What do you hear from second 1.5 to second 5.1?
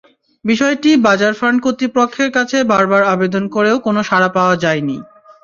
কর্তৃপক্ষের কাছে বারবার আবেদন করেও কোনো সাড়া পাওয়া যায়নি।